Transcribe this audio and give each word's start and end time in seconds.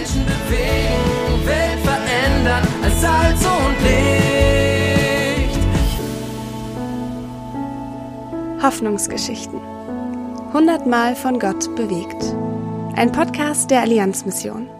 Menschen 0.00 0.24
bewegen, 0.24 1.46
Welt 1.46 1.80
verändern 1.84 2.66
als 2.82 3.00
Salz 3.02 3.44
und 3.44 3.76
Licht. 3.82 5.58
Hoffnungsgeschichten. 8.62 9.60
Hundertmal 10.54 11.14
von 11.14 11.38
Gott 11.38 11.76
bewegt. 11.76 12.34
Ein 12.96 13.12
Podcast 13.12 13.70
der 13.70 13.82
Allianzmission. 13.82 14.70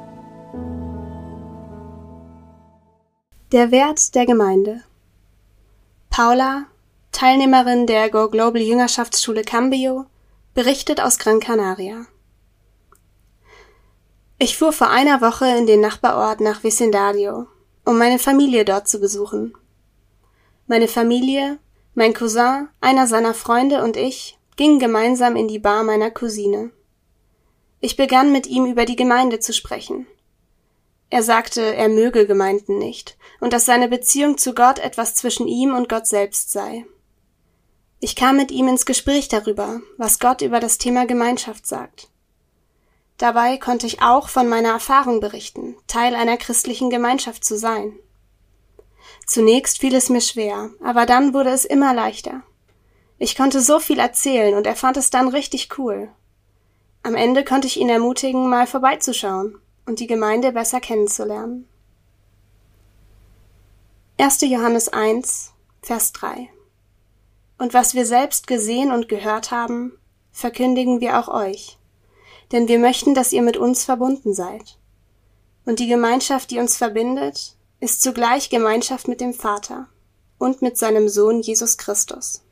Der 3.53 3.71
Wert 3.71 4.15
der 4.15 4.25
Gemeinde. 4.25 4.85
Paula, 6.09 6.65
Teilnehmerin 7.13 7.87
der 7.87 8.09
Go 8.09 8.31
Global 8.31 8.63
Jüngerschaftsschule 8.63 9.43
Cambio, 9.43 10.07
berichtet 10.55 10.99
aus 10.99 11.19
Gran 11.19 11.41
Canaria. 11.41 12.07
Ich 14.43 14.57
fuhr 14.57 14.73
vor 14.73 14.89
einer 14.89 15.21
Woche 15.21 15.45
in 15.55 15.67
den 15.67 15.83
Nachbarort 15.83 16.41
nach 16.41 16.65
Vecindario, 16.65 17.47
um 17.85 17.99
meine 17.99 18.19
Familie 18.19 18.65
dort 18.65 18.89
zu 18.89 18.99
besuchen. 18.99 19.53
Meine 20.67 20.89
Familie, 20.89 21.59
mein 21.93 22.15
Cousin, 22.15 22.69
einer 22.81 23.07
seiner 23.07 23.35
Freunde 23.35 23.85
und 23.85 23.99
ich 23.99 24.39
gingen 24.57 24.79
gemeinsam 24.79 25.37
in 25.37 25.47
die 25.47 25.59
Bar 25.59 25.85
meiner 25.85 26.11
Cousine. 26.11 26.71
Ich 27.81 27.99
begann 27.99 28.33
mit 28.33 28.47
ihm 28.47 28.65
über 28.65 28.87
die 28.87 28.97
Gemeinde 28.97 29.41
zu 29.41 29.53
sprechen. 29.53 30.07
Er 31.11 31.23
sagte, 31.23 31.61
er 31.61 31.91
möge 31.91 32.27
Gemeinden 32.27 32.79
nicht 32.79 33.19
und 33.41 33.53
dass 33.53 33.67
seine 33.67 33.89
Beziehung 33.89 34.39
zu 34.39 34.55
Gott 34.55 34.79
etwas 34.79 35.15
zwischen 35.15 35.49
ihm 35.49 35.75
und 35.75 35.91
Gott 35.91 36.07
selbst 36.07 36.51
sei. 36.51 36.87
Ich 38.01 38.17
kam 38.17 38.39
mit 38.39 38.51
ihm 38.51 38.69
ins 38.69 38.87
Gespräch 38.87 39.29
darüber, 39.29 39.83
was 39.99 40.19
Gott 40.19 40.41
über 40.41 40.61
das 40.61 40.79
Thema 40.79 41.05
Gemeinschaft 41.05 41.67
sagt. 41.67 42.09
Dabei 43.21 43.59
konnte 43.59 43.87
ich 43.87 44.01
auch 44.01 44.31
von 44.31 44.49
meiner 44.49 44.71
Erfahrung 44.71 45.21
berichten, 45.21 45.77
Teil 45.87 46.15
einer 46.15 46.39
christlichen 46.39 46.89
Gemeinschaft 46.89 47.45
zu 47.45 47.59
sein. 47.59 47.93
Zunächst 49.27 49.79
fiel 49.79 49.95
es 49.95 50.09
mir 50.09 50.23
schwer, 50.23 50.71
aber 50.83 51.05
dann 51.05 51.35
wurde 51.35 51.51
es 51.51 51.67
immer 51.67 51.93
leichter. 51.93 52.43
Ich 53.19 53.37
konnte 53.37 53.61
so 53.61 53.79
viel 53.79 53.99
erzählen 53.99 54.55
und 54.55 54.67
er 54.67 54.75
fand 54.75 54.97
es 54.97 55.11
dann 55.11 55.29
richtig 55.29 55.77
cool. 55.77 56.09
Am 57.03 57.15
Ende 57.15 57.45
konnte 57.45 57.67
ich 57.67 57.79
ihn 57.79 57.91
ermutigen, 57.91 58.49
mal 58.49 58.67
vorbeizuschauen 58.67 59.61
und 59.85 60.01
die 60.01 60.07
Gemeinde 60.07 60.53
besser 60.53 60.81
kennenzulernen. 60.81 61.69
1. 64.17 64.41
Johannes 64.41 64.89
1, 64.89 65.53
Vers 65.83 66.13
3 66.13 66.49
Und 67.59 67.75
was 67.75 67.93
wir 67.93 68.07
selbst 68.07 68.47
gesehen 68.47 68.91
und 68.91 69.11
gehört 69.11 69.51
haben, 69.51 69.93
verkündigen 70.33 71.03
wir 71.03 71.19
auch 71.19 71.29
euch 71.29 71.77
denn 72.53 72.69
wir 72.69 72.79
möchten, 72.79 73.15
dass 73.15 73.33
ihr 73.33 73.43
mit 73.43 73.57
uns 73.57 73.85
verbunden 73.85 74.35
seid. 74.35 74.79
Und 75.65 75.79
die 75.79 75.89
Gemeinschaft, 75.89 76.51
die 76.51 76.59
uns 76.59 76.77
verbindet, 76.77 77.57
ist 77.81 78.03
zugleich 78.03 78.51
Gemeinschaft 78.51 79.09
mit 79.09 79.21
dem 79.21 79.33
Vater 79.33 79.87
und 80.39 80.63
mit 80.63 80.77
seinem 80.77 81.09
Sohn 81.09 81.41
Jesus 81.41 81.79
Christus. 81.79 82.43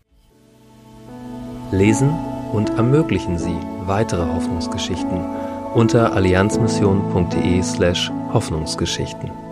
Lesen 1.71 2.15
und 2.53 2.71
ermöglichen 2.71 3.39
Sie 3.39 3.57
weitere 3.87 4.27
Hoffnungsgeschichten 4.35 5.25
unter 5.75 6.13
allianzmission.de 6.13 7.63
slash 7.63 8.11
Hoffnungsgeschichten. 8.33 9.48